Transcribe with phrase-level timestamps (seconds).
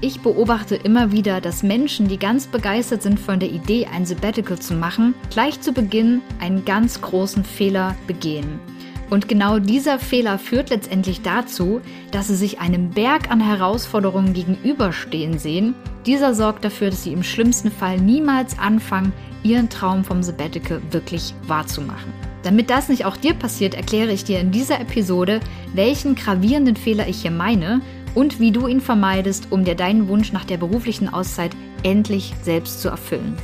[0.00, 4.58] Ich beobachte immer wieder, dass Menschen, die ganz begeistert sind von der Idee, ein Sabbatical
[4.58, 8.60] zu machen, gleich zu Beginn einen ganz großen Fehler begehen.
[9.10, 11.80] Und genau dieser Fehler führt letztendlich dazu,
[12.12, 15.74] dass sie sich einem Berg an Herausforderungen gegenüberstehen sehen.
[16.06, 19.12] Dieser sorgt dafür, dass sie im schlimmsten Fall niemals anfangen,
[19.42, 22.12] ihren Traum vom Sabbatical wirklich wahrzumachen.
[22.42, 25.40] Damit das nicht auch dir passiert, erkläre ich dir in dieser Episode,
[25.74, 27.82] welchen gravierenden Fehler ich hier meine
[28.14, 32.80] und wie du ihn vermeidest, um dir deinen Wunsch nach der beruflichen Auszeit endlich selbst
[32.80, 33.36] zu erfüllen.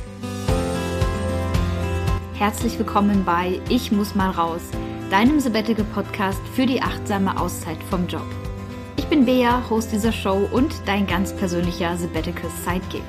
[2.33, 4.61] Herzlich willkommen bei Ich muss mal raus
[5.09, 8.25] deinem Sabbatical Podcast für die achtsame Auszeit vom Job.
[8.97, 13.03] Ich bin Bea, Host dieser Show und dein ganz persönlicher Sabbatical Sidekick.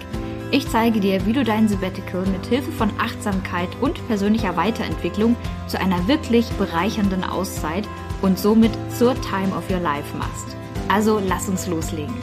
[0.50, 5.78] Ich zeige dir, wie du dein Sabbatical mit Hilfe von Achtsamkeit und persönlicher Weiterentwicklung zu
[5.78, 7.86] einer wirklich bereichernden Auszeit
[8.22, 10.57] und somit zur Time of Your Life machst.
[10.88, 12.14] Also lass uns loslegen.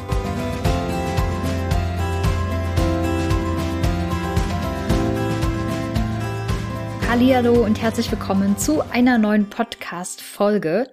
[7.08, 10.92] Hallo und herzlich willkommen zu einer neuen Podcast-Folge.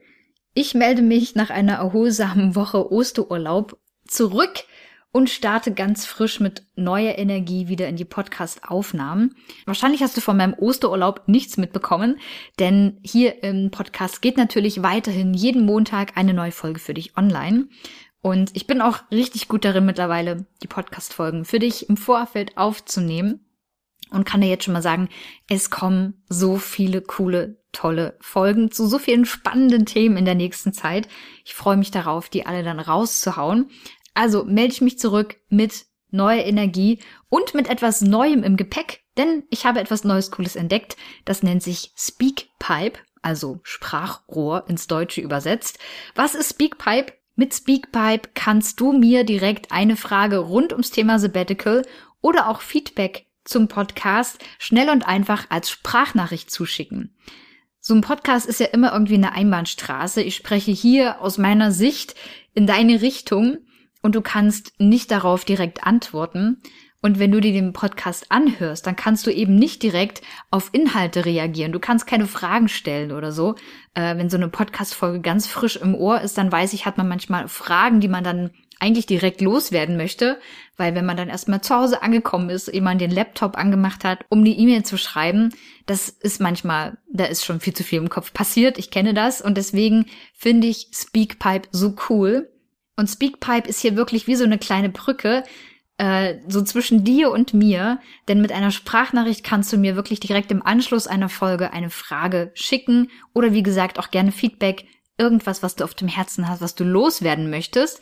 [0.54, 4.64] Ich melde mich nach einer erholsamen Woche Osterurlaub zurück
[5.12, 9.34] und starte ganz frisch mit neuer Energie wieder in die Podcast-Aufnahmen.
[9.66, 12.18] Wahrscheinlich hast du von meinem Osterurlaub nichts mitbekommen,
[12.58, 17.68] denn hier im Podcast geht natürlich weiterhin jeden Montag eine neue Folge für dich online.
[18.22, 23.40] Und ich bin auch richtig gut darin mittlerweile, die Podcast-Folgen für dich im Vorfeld aufzunehmen
[24.10, 25.08] und kann dir jetzt schon mal sagen,
[25.48, 30.72] es kommen so viele coole, tolle Folgen zu so vielen spannenden Themen in der nächsten
[30.72, 31.08] Zeit.
[31.44, 33.70] Ich freue mich darauf, die alle dann rauszuhauen.
[34.14, 39.44] Also melde ich mich zurück mit neuer Energie und mit etwas Neuem im Gepäck, denn
[39.50, 40.96] ich habe etwas Neues Cooles entdeckt.
[41.24, 45.78] Das nennt sich Speakpipe, also Sprachrohr ins Deutsche übersetzt.
[46.14, 47.12] Was ist Speakpipe?
[47.34, 51.82] Mit Speakpipe kannst du mir direkt eine Frage rund ums Thema Sabbatical
[52.20, 57.16] oder auch Feedback zum Podcast schnell und einfach als Sprachnachricht zuschicken.
[57.80, 60.22] So ein Podcast ist ja immer irgendwie eine Einbahnstraße.
[60.22, 62.14] Ich spreche hier aus meiner Sicht
[62.54, 63.58] in deine Richtung
[64.02, 66.60] und du kannst nicht darauf direkt antworten.
[67.04, 71.24] Und wenn du dir den Podcast anhörst, dann kannst du eben nicht direkt auf Inhalte
[71.24, 71.72] reagieren.
[71.72, 73.56] Du kannst keine Fragen stellen oder so.
[73.94, 77.08] Äh, wenn so eine Podcast-Folge ganz frisch im Ohr ist, dann weiß ich, hat man
[77.08, 78.50] manchmal Fragen, die man dann
[78.82, 80.40] eigentlich direkt loswerden möchte,
[80.76, 84.24] weil wenn man dann erstmal zu Hause angekommen ist, ehe man den Laptop angemacht hat,
[84.28, 85.54] um die E-Mail zu schreiben,
[85.86, 88.78] das ist manchmal, da ist schon viel zu viel im Kopf passiert.
[88.78, 92.51] Ich kenne das und deswegen finde ich Speakpipe so cool.
[92.96, 95.44] Und Speakpipe ist hier wirklich wie so eine kleine Brücke,
[95.98, 100.50] äh, so zwischen dir und mir, denn mit einer Sprachnachricht kannst du mir wirklich direkt
[100.50, 104.86] im Anschluss einer Folge eine Frage schicken oder wie gesagt auch gerne Feedback,
[105.18, 108.00] irgendwas, was du auf dem Herzen hast, was du loswerden möchtest.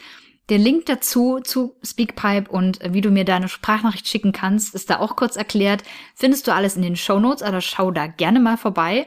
[0.48, 4.98] Den Link dazu zu Speakpipe und wie du mir deine Sprachnachricht schicken kannst, ist da
[4.98, 5.84] auch kurz erklärt.
[6.16, 9.06] Findest du alles in den Show Notes, also schau da gerne mal vorbei.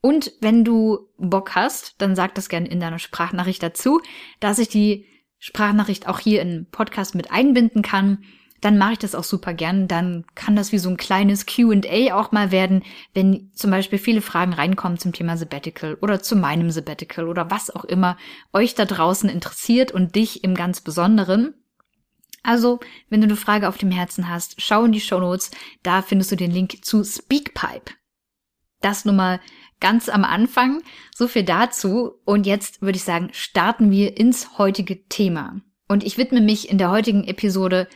[0.00, 4.00] Und wenn du Bock hast, dann sag das gerne in deiner Sprachnachricht dazu,
[4.40, 5.06] dass ich die
[5.40, 8.18] Sprachnachricht auch hier in Podcast mit einbinden kann
[8.60, 9.88] dann mache ich das auch super gern.
[9.88, 12.82] Dann kann das wie so ein kleines QA auch mal werden,
[13.14, 17.70] wenn zum Beispiel viele Fragen reinkommen zum Thema Sabbatical oder zu meinem Sabbatical oder was
[17.70, 18.16] auch immer
[18.52, 21.54] euch da draußen interessiert und dich im ganz Besonderen.
[22.42, 25.50] Also, wenn du eine Frage auf dem Herzen hast, schau in die Show Notes.
[25.82, 27.92] Da findest du den Link zu Speakpipe.
[28.80, 29.40] Das nun mal
[29.80, 30.82] ganz am Anfang.
[31.14, 32.12] So viel dazu.
[32.24, 35.60] Und jetzt würde ich sagen, starten wir ins heutige Thema.
[35.88, 37.88] Und ich widme mich in der heutigen Episode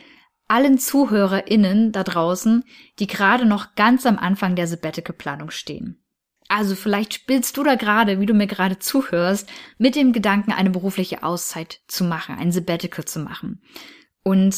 [0.47, 2.63] allen ZuhörerInnen da draußen,
[2.99, 6.03] die gerade noch ganz am Anfang der Sabbatical-Planung stehen.
[6.47, 10.69] Also vielleicht spielst du da gerade, wie du mir gerade zuhörst, mit dem Gedanken, eine
[10.69, 13.63] berufliche Auszeit zu machen, ein Sabbatical zu machen.
[14.23, 14.55] Und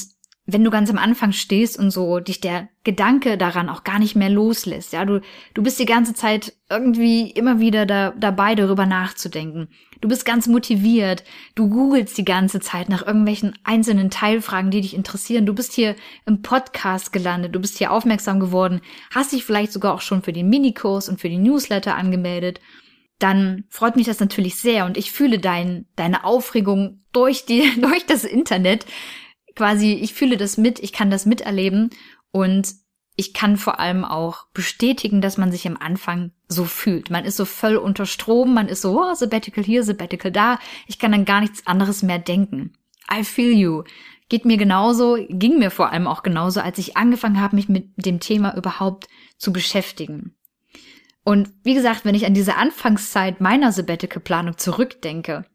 [0.50, 4.16] wenn du ganz am Anfang stehst und so dich der Gedanke daran auch gar nicht
[4.16, 5.20] mehr loslässt, ja, du,
[5.54, 9.68] du bist die ganze Zeit irgendwie immer wieder da, dabei, darüber nachzudenken.
[10.00, 11.26] Du bist ganz motiviert,
[11.56, 15.46] du googelst die ganze Zeit nach irgendwelchen einzelnen Teilfragen, die dich interessieren.
[15.46, 18.80] Du bist hier im Podcast gelandet, du bist hier aufmerksam geworden,
[19.14, 22.62] hast dich vielleicht sogar auch schon für den Minikurs und für die Newsletter angemeldet.
[23.20, 28.06] Dann freut mich das natürlich sehr und ich fühle dein, deine Aufregung durch die, durch
[28.06, 28.86] das Internet
[29.58, 31.90] quasi, ich fühle das mit, ich kann das miterleben
[32.32, 32.76] und
[33.16, 37.10] ich kann vor allem auch bestätigen, dass man sich am Anfang so fühlt.
[37.10, 40.60] Man ist so voll unter Strom, man ist so, oh, Sabbatical hier, Sabbatical da.
[40.86, 42.74] Ich kann dann gar nichts anderes mehr denken.
[43.12, 43.84] I feel you.
[44.30, 47.90] Geht mir genauso, ging mir vor allem auch genauso, als ich angefangen habe, mich mit
[47.96, 49.08] dem Thema überhaupt
[49.40, 50.36] zu beschäftigen.
[51.24, 55.46] Und wie gesagt, wenn ich an diese Anfangszeit meiner Sabbatical-Planung zurückdenke,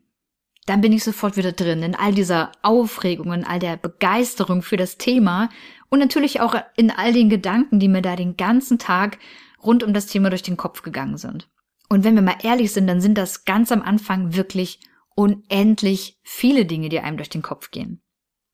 [0.67, 4.77] dann bin ich sofort wieder drin in all dieser Aufregung, in all der Begeisterung für
[4.77, 5.49] das Thema
[5.91, 9.19] und natürlich auch in all den Gedanken, die mir da den ganzen Tag
[9.63, 11.49] rund um das Thema durch den Kopf gegangen sind.
[11.89, 14.81] Und wenn wir mal ehrlich sind, dann sind das ganz am Anfang wirklich
[15.15, 18.01] unendlich viele Dinge, die einem durch den Kopf gehen.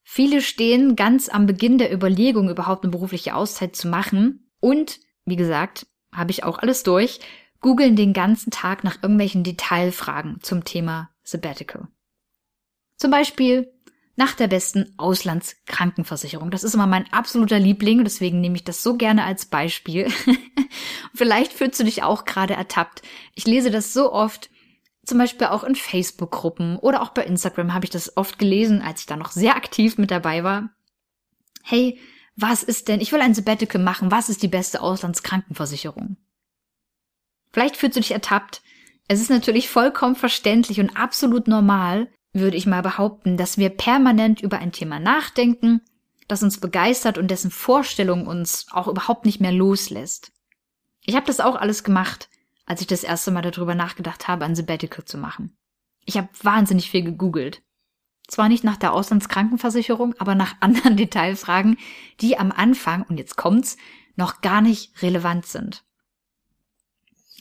[0.02, 5.36] Viele stehen ganz am Beginn der Überlegung, überhaupt eine berufliche Auszeit zu machen und, wie
[5.36, 7.20] gesagt, habe ich auch alles durch,
[7.60, 11.88] googeln den ganzen Tag nach irgendwelchen Detailfragen zum Thema Sabbatical.
[12.98, 13.72] Zum Beispiel
[14.16, 16.50] nach der besten Auslandskrankenversicherung.
[16.50, 20.08] Das ist immer mein absoluter Liebling, deswegen nehme ich das so gerne als Beispiel.
[21.14, 23.02] Vielleicht fühlst du dich auch gerade ertappt.
[23.36, 24.50] Ich lese das so oft,
[25.04, 29.00] zum Beispiel auch in Facebook-Gruppen oder auch bei Instagram habe ich das oft gelesen, als
[29.00, 30.70] ich da noch sehr aktiv mit dabei war.
[31.62, 32.00] Hey,
[32.34, 36.16] was ist denn, ich will ein Sabbatical machen, was ist die beste Auslandskrankenversicherung?
[37.52, 38.62] Vielleicht fühlst du dich ertappt.
[39.06, 44.40] Es ist natürlich vollkommen verständlich und absolut normal, würde ich mal behaupten, dass wir permanent
[44.40, 45.80] über ein Thema nachdenken,
[46.28, 50.32] das uns begeistert und dessen Vorstellung uns auch überhaupt nicht mehr loslässt.
[51.04, 52.28] Ich habe das auch alles gemacht,
[52.66, 55.56] als ich das erste Mal darüber nachgedacht habe, ein Sabbatical zu machen.
[56.04, 57.62] Ich habe wahnsinnig viel gegoogelt.
[58.26, 61.78] Zwar nicht nach der Auslandskrankenversicherung, aber nach anderen Detailfragen,
[62.20, 63.78] die am Anfang, und jetzt kommt's,
[64.16, 65.84] noch gar nicht relevant sind.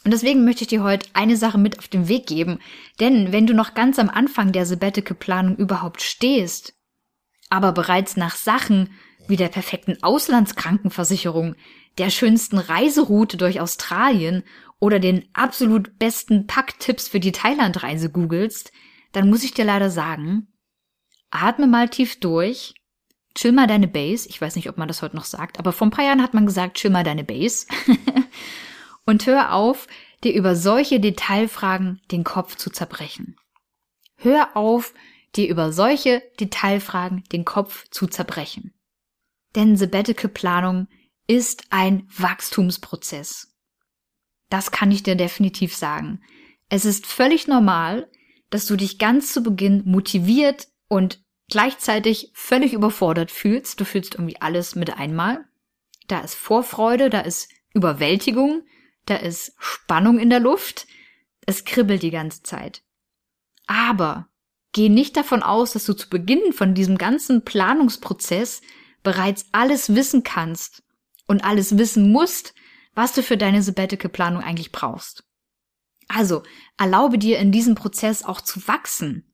[0.08, 2.60] Und deswegen möchte ich dir heute eine Sache mit auf den Weg geben.
[3.02, 6.76] Denn wenn du noch ganz am Anfang der Sabbatical-Planung überhaupt stehst,
[7.50, 8.92] aber bereits nach Sachen
[9.28, 11.56] wie der perfekten Auslandskrankenversicherung,
[11.98, 14.44] der schönsten Reiseroute durch Australien
[14.80, 18.72] oder den absolut besten Packtipps für die Thailandreise googelst,
[19.12, 20.48] dann muss ich dir leider sagen,
[21.32, 22.76] atme mal tief durch,
[23.36, 25.88] chill mal deine Base, ich weiß nicht, ob man das heute noch sagt, aber vor
[25.88, 27.68] ein paar Jahren hat man gesagt, chill mal deine Base
[29.08, 29.88] und hör auf,
[30.24, 33.38] dir über solche Detailfragen den Kopf zu zerbrechen.
[34.18, 34.94] Hör auf,
[35.36, 38.74] dir über solche Detailfragen den Kopf zu zerbrechen.
[39.56, 40.88] Denn Sabbatical-Planung
[41.26, 43.56] ist ein Wachstumsprozess.
[44.50, 46.22] Das kann ich dir definitiv sagen.
[46.70, 48.10] Es ist völlig normal,
[48.50, 53.80] dass du dich ganz zu Beginn motiviert und gleichzeitig völlig überfordert fühlst.
[53.80, 55.46] Du fühlst irgendwie alles mit einmal.
[56.08, 58.64] Da ist Vorfreude, da ist Überwältigung,
[59.08, 60.88] da ist Spannung in der Luft,
[61.46, 62.84] es kribbelt die ganze Zeit.
[63.66, 64.28] Aber
[64.74, 68.62] geh nicht davon aus, dass du zu Beginn von diesem ganzen Planungsprozess
[69.04, 70.84] bereits alles wissen kannst
[71.26, 72.54] und alles wissen musst,
[72.94, 75.24] was du für deine Sabbatical-Planung eigentlich brauchst.
[76.08, 76.44] Also,
[76.78, 79.34] erlaube dir in diesem Prozess auch zu wachsen.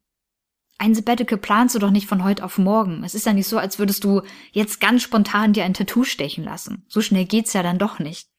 [0.80, 3.04] Ein Sabbatical planst du doch nicht von heute auf morgen.
[3.04, 4.22] Es ist ja nicht so, als würdest du
[4.52, 6.86] jetzt ganz spontan dir ein Tattoo stechen lassen.
[6.88, 8.33] So schnell geht's ja dann doch nicht.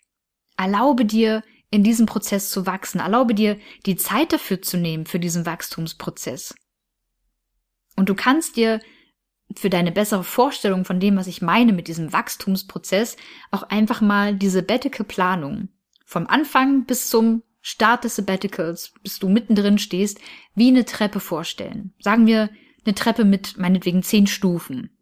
[0.65, 3.01] Erlaube dir, in diesem Prozess zu wachsen.
[3.01, 6.55] Erlaube dir, die Zeit dafür zu nehmen, für diesen Wachstumsprozess.
[7.97, 8.81] Und du kannst dir
[9.55, 13.19] für deine bessere Vorstellung von dem, was ich meine mit diesem Wachstumsprozess,
[13.51, 15.69] auch einfach mal diese Sabbatical-Planung
[16.07, 20.19] vom Anfang bis zum Start des Sabbaticals, bis du mittendrin stehst,
[20.55, 21.93] wie eine Treppe vorstellen.
[21.99, 22.49] Sagen wir
[22.87, 24.97] eine Treppe mit meinetwegen zehn Stufen.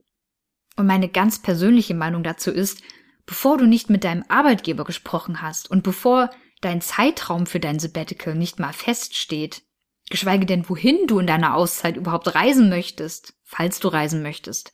[0.76, 2.82] Und meine ganz persönliche Meinung dazu ist,
[3.26, 6.30] bevor du nicht mit deinem Arbeitgeber gesprochen hast und bevor
[6.60, 9.62] dein Zeitraum für dein Sabbatical nicht mal feststeht,
[10.10, 14.72] geschweige denn wohin du in deiner Auszeit überhaupt reisen möchtest, falls du reisen möchtest,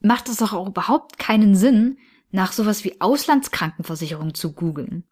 [0.00, 1.98] macht es doch auch überhaupt keinen Sinn,
[2.30, 5.04] nach sowas wie Auslandskrankenversicherung zu googeln.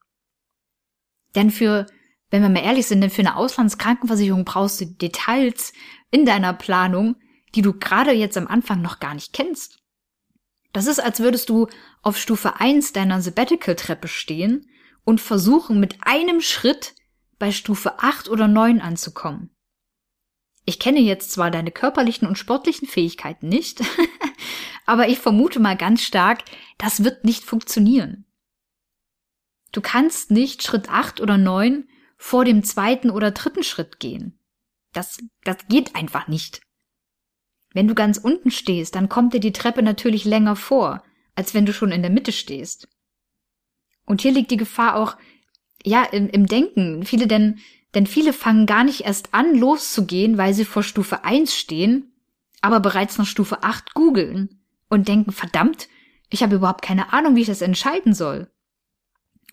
[1.35, 1.87] Denn für,
[2.30, 5.73] wenn wir mal ehrlich sind, denn für eine Auslandskrankenversicherung brauchst du Details
[6.11, 7.16] in deiner Planung,
[7.54, 9.83] die du gerade jetzt am Anfang noch gar nicht kennst.
[10.78, 11.66] Das ist, als würdest du
[12.02, 14.70] auf Stufe 1 deiner Sabbatical-Treppe stehen
[15.02, 16.94] und versuchen, mit einem Schritt
[17.40, 19.50] bei Stufe 8 oder 9 anzukommen.
[20.66, 23.80] Ich kenne jetzt zwar deine körperlichen und sportlichen Fähigkeiten nicht,
[24.87, 26.44] aber ich vermute mal ganz stark,
[26.78, 28.26] das wird nicht funktionieren.
[29.73, 34.38] Du kannst nicht Schritt 8 oder 9 vor dem zweiten oder dritten Schritt gehen.
[34.92, 36.61] Das, das geht einfach nicht.
[37.78, 41.00] Wenn du ganz unten stehst, dann kommt dir die Treppe natürlich länger vor,
[41.37, 42.88] als wenn du schon in der Mitte stehst.
[44.04, 45.16] Und hier liegt die Gefahr auch,
[45.85, 47.04] ja, im, im Denken.
[47.04, 47.61] Viele denn,
[47.94, 52.11] denn viele fangen gar nicht erst an, loszugehen, weil sie vor Stufe 1 stehen,
[52.62, 55.87] aber bereits nach Stufe 8 googeln und denken, verdammt,
[56.30, 58.50] ich habe überhaupt keine Ahnung, wie ich das entscheiden soll.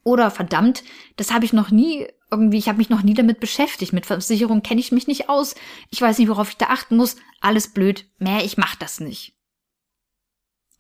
[0.04, 0.84] Oder verdammt,
[1.16, 3.94] das habe ich noch nie irgendwie, ich habe mich noch nie damit beschäftigt.
[3.94, 5.56] Mit Versicherung kenne ich mich nicht aus.
[5.90, 7.16] Ich weiß nicht, worauf ich da achten muss.
[7.42, 8.06] Alles blöd.
[8.20, 9.36] Mehr, ich mach das nicht.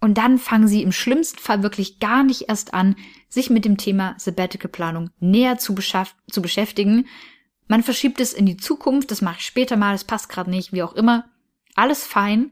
[0.01, 2.95] Und dann fangen sie im schlimmsten Fall wirklich gar nicht erst an,
[3.29, 7.07] sich mit dem Thema Sabbatical Planung näher zu, zu beschäftigen,
[7.67, 10.71] Man verschiebt es in die Zukunft, das mache ich später mal, das passt gerade nicht,
[10.71, 11.31] wie auch immer.
[11.73, 12.51] Alles fein.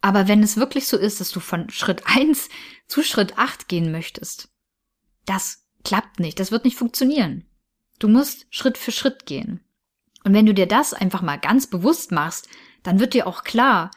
[0.00, 2.48] Aber wenn es wirklich so ist, dass du von Schritt eins
[2.86, 4.50] zu Schritt acht gehen möchtest,
[5.26, 7.44] das klappt nicht, das wird nicht funktionieren.
[8.02, 9.60] Du musst Schritt für Schritt gehen.
[10.24, 12.48] Und wenn du dir das einfach mal ganz bewusst machst,
[12.82, 13.92] dann wird dir auch klar,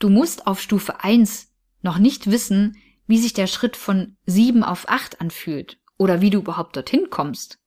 [0.00, 4.88] du musst auf Stufe eins noch nicht wissen, wie sich der Schritt von sieben auf
[4.88, 7.60] acht anfühlt oder wie du überhaupt dorthin kommst.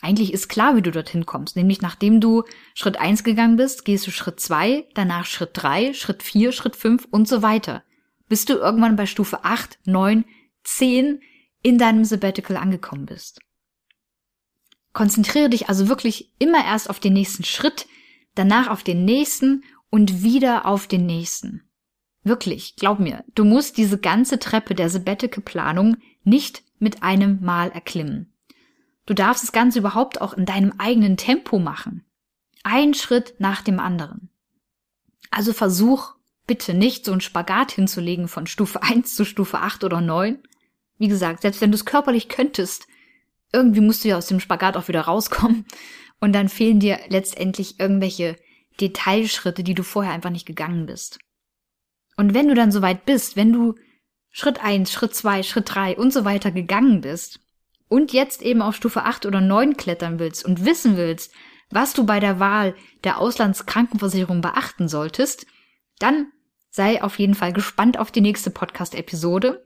[0.00, 4.06] Eigentlich ist klar, wie du dorthin kommst, nämlich nachdem du Schritt eins gegangen bist, gehst
[4.06, 7.84] du Schritt zwei, danach Schritt drei, Schritt vier, Schritt fünf und so weiter,
[8.30, 10.24] bis du irgendwann bei Stufe acht, neun,
[10.62, 11.20] zehn
[11.60, 13.40] in deinem Sabbatical angekommen bist.
[14.94, 17.86] Konzentriere dich also wirklich immer erst auf den nächsten Schritt,
[18.34, 21.62] danach auf den nächsten und wieder auf den nächsten.
[22.22, 28.32] Wirklich, glaub mir, du musst diese ganze Treppe der Sabbatical-Planung nicht mit einem Mal erklimmen.
[29.04, 32.04] Du darfst das Ganze überhaupt auch in deinem eigenen Tempo machen.
[32.62, 34.30] Ein Schritt nach dem anderen.
[35.30, 36.14] Also versuch
[36.46, 40.38] bitte nicht so einen Spagat hinzulegen von Stufe 1 zu Stufe 8 oder 9.
[40.98, 42.86] Wie gesagt, selbst wenn du es körperlich könntest,
[43.54, 45.64] irgendwie musst du ja aus dem Spagat auch wieder rauskommen
[46.20, 48.36] und dann fehlen dir letztendlich irgendwelche
[48.80, 51.18] Detailschritte, die du vorher einfach nicht gegangen bist.
[52.16, 53.74] Und wenn du dann soweit bist, wenn du
[54.30, 57.40] Schritt eins, Schritt zwei, Schritt drei und so weiter gegangen bist
[57.88, 61.32] und jetzt eben auf Stufe acht oder neun klettern willst und wissen willst,
[61.70, 65.46] was du bei der Wahl der Auslandskrankenversicherung beachten solltest,
[65.98, 66.28] dann
[66.70, 69.62] sei auf jeden Fall gespannt auf die nächste Podcast-Episode.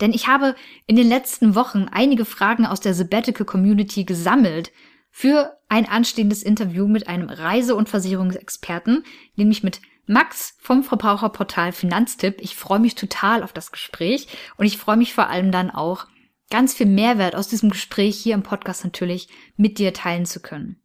[0.00, 0.54] Denn ich habe
[0.86, 4.72] in den letzten Wochen einige Fragen aus der Sabbatical Community gesammelt
[5.10, 9.04] für ein anstehendes Interview mit einem Reise- und Versicherungsexperten,
[9.36, 12.36] nämlich mit Max vom Verbraucherportal Finanztipp.
[12.40, 16.06] Ich freue mich total auf das Gespräch und ich freue mich vor allem dann auch,
[16.50, 20.80] ganz viel Mehrwert aus diesem Gespräch hier im Podcast natürlich mit dir teilen zu können.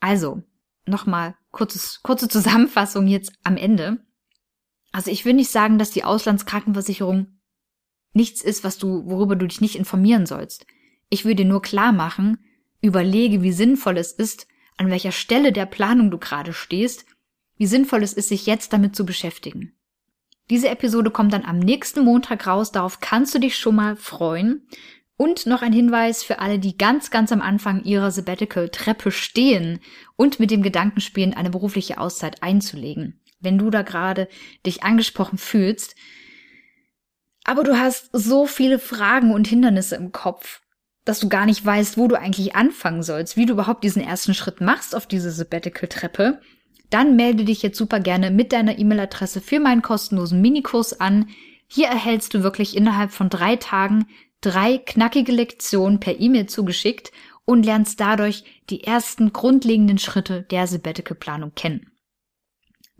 [0.00, 0.42] Also,
[0.84, 4.04] nochmal kurzes, kurze Zusammenfassung jetzt am Ende.
[4.92, 7.37] Also ich will nicht sagen, dass die Auslandskrankenversicherung
[8.12, 10.66] nichts ist, was du, worüber du dich nicht informieren sollst.
[11.10, 12.38] Ich will dir nur klar machen,
[12.80, 14.46] überlege, wie sinnvoll es ist,
[14.76, 17.04] an welcher Stelle der Planung du gerade stehst,
[17.56, 19.72] wie sinnvoll es ist, sich jetzt damit zu beschäftigen.
[20.50, 24.66] Diese Episode kommt dann am nächsten Montag raus, darauf kannst du dich schon mal freuen.
[25.20, 29.80] Und noch ein Hinweis für alle, die ganz, ganz am Anfang ihrer Sabbatical-Treppe stehen
[30.14, 33.20] und mit dem Gedanken spielen, eine berufliche Auszeit einzulegen.
[33.40, 34.28] Wenn du da gerade
[34.64, 35.96] dich angesprochen fühlst,
[37.48, 40.60] aber du hast so viele Fragen und Hindernisse im Kopf,
[41.06, 44.34] dass du gar nicht weißt, wo du eigentlich anfangen sollst, wie du überhaupt diesen ersten
[44.34, 46.42] Schritt machst auf diese Sabbatical-Treppe,
[46.90, 51.30] dann melde dich jetzt super gerne mit deiner E-Mail-Adresse für meinen kostenlosen Minikurs an.
[51.66, 54.06] Hier erhältst du wirklich innerhalb von drei Tagen
[54.42, 57.12] drei knackige Lektionen per E-Mail zugeschickt
[57.46, 61.92] und lernst dadurch die ersten grundlegenden Schritte der Sabbatical-Planung kennen.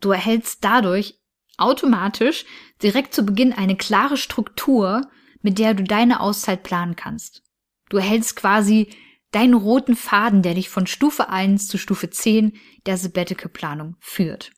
[0.00, 1.17] Du erhältst dadurch
[1.58, 2.44] automatisch
[2.82, 5.02] direkt zu Beginn eine klare Struktur,
[5.42, 7.42] mit der du deine Auszeit planen kannst.
[7.88, 8.88] Du erhältst quasi
[9.30, 12.52] deinen roten Faden, der dich von Stufe 1 zu Stufe 10
[12.86, 14.52] der Sabbatical-Planung führt.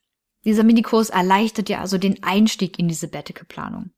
[0.45, 3.91] Dieser Minikurs erleichtert dir also den Einstieg in die Sabbatical-Planung.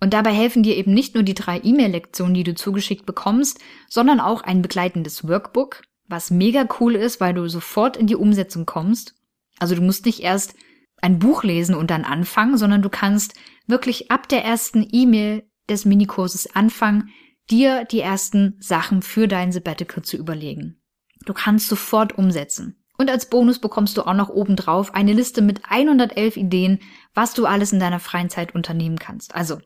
[0.00, 4.18] Und dabei helfen dir eben nicht nur die drei E-Mail-Lektionen, die du zugeschickt bekommst, sondern
[4.18, 9.14] auch ein begleitendes Workbook, was mega cool ist, weil du sofort in die Umsetzung kommst.
[9.58, 10.54] Also du musst nicht erst
[11.02, 13.34] ein Buch lesen und dann anfangen, sondern du kannst
[13.66, 17.10] wirklich ab der ersten E-Mail des Minikurses anfangen,
[17.50, 20.80] dir die ersten Sachen für dein Sabbatical zu überlegen.
[21.24, 22.76] Du kannst sofort umsetzen.
[22.96, 26.80] Und als Bonus bekommst du auch noch obendrauf eine Liste mit 111 Ideen,
[27.14, 29.34] was du alles in deiner freien Zeit unternehmen kannst.
[29.34, 29.58] Also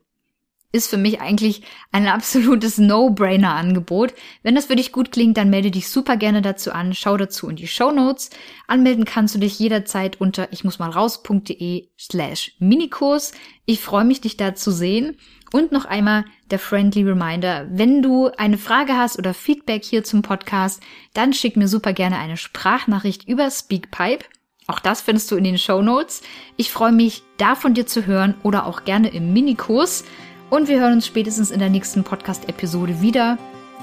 [0.75, 1.63] ist für mich eigentlich
[1.93, 4.13] ein absolutes No-Brainer-Angebot.
[4.43, 6.95] Wenn das für dich gut klingt, dann melde dich super gerne dazu an.
[6.95, 8.31] Schau dazu in die Show Notes.
[8.67, 13.33] Anmelden kannst du dich jederzeit unter ich muss mal raus.de slash Minikurs.
[13.67, 15.17] Ich freue mich, dich da zu sehen.
[15.53, 20.23] Und noch einmal der friendly reminder, wenn du eine Frage hast oder Feedback hier zum
[20.23, 24.25] Podcast, dann schick mir super gerne eine Sprachnachricht über Speakpipe.
[24.67, 26.23] Auch das findest du in den Show Notes.
[26.57, 30.05] Ich freue mich, da von dir zu hören oder auch gerne im Minikurs.
[30.51, 33.39] Und wir hören uns spätestens in der nächsten Podcast-Episode wieder.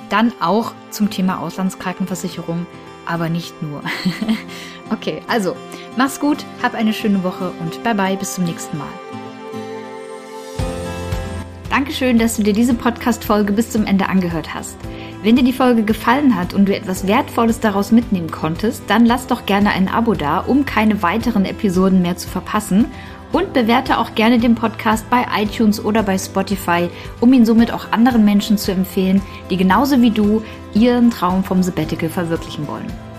[0.09, 2.65] Dann auch zum Thema Auslandskrankenversicherung,
[3.05, 3.81] aber nicht nur.
[4.91, 5.55] okay, also
[5.97, 8.87] mach's gut, hab eine schöne Woche und bye bye, bis zum nächsten Mal.
[11.69, 14.77] Dankeschön, dass du dir diese Podcast-Folge bis zum Ende angehört hast.
[15.23, 19.27] Wenn dir die Folge gefallen hat und du etwas Wertvolles daraus mitnehmen konntest, dann lass
[19.27, 22.87] doch gerne ein Abo da, um keine weiteren Episoden mehr zu verpassen
[23.31, 27.91] und bewerte auch gerne den Podcast bei iTunes oder bei Spotify, um ihn somit auch
[27.91, 33.10] anderen Menschen zu empfehlen, die genauso wie du ihren Traum vom Sabbatical verwirklichen wollen.